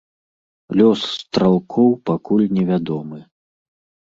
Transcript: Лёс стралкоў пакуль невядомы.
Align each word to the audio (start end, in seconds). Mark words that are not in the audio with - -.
Лёс 0.79 1.01
стралкоў 1.17 1.93
пакуль 2.11 2.49
невядомы. 2.59 3.19